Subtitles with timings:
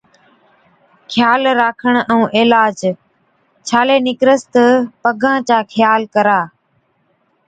[1.11, 2.79] خيال راکڻ ائُون عِلاج،
[3.67, 4.65] ڇالي نِڪرس تہ
[5.03, 6.39] پگان چا خيال ڪرا،